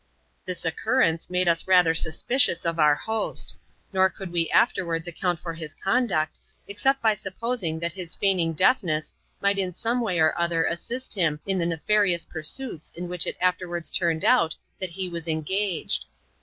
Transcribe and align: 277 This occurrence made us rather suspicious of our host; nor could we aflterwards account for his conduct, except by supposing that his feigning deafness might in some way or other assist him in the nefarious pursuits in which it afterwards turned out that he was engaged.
277 0.45 0.45
This 0.45 0.65
occurrence 1.05 1.29
made 1.29 1.47
us 1.47 1.67
rather 1.67 1.93
suspicious 1.93 2.65
of 2.65 2.79
our 2.79 2.95
host; 2.95 3.55
nor 3.93 4.09
could 4.09 4.31
we 4.31 4.49
aflterwards 4.49 5.05
account 5.05 5.39
for 5.39 5.53
his 5.53 5.75
conduct, 5.75 6.39
except 6.67 7.03
by 7.03 7.13
supposing 7.13 7.77
that 7.77 7.93
his 7.93 8.15
feigning 8.15 8.53
deafness 8.53 9.13
might 9.41 9.59
in 9.59 9.71
some 9.71 10.01
way 10.01 10.17
or 10.17 10.35
other 10.41 10.63
assist 10.63 11.13
him 11.13 11.39
in 11.45 11.59
the 11.59 11.67
nefarious 11.67 12.25
pursuits 12.25 12.89
in 12.95 13.09
which 13.09 13.27
it 13.27 13.37
afterwards 13.39 13.91
turned 13.91 14.25
out 14.25 14.55
that 14.79 14.89
he 14.89 15.07
was 15.07 15.27
engaged. 15.27 16.05